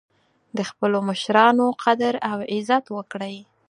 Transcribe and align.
د 0.57 0.59
خپلو 0.69 0.97
مشرانو 1.09 1.65
قدر 1.83 2.13
او 2.29 2.37
عزت 2.51 2.85
وکړئ 2.95 3.37